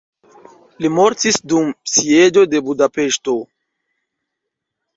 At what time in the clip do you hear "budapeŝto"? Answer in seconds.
2.73-3.39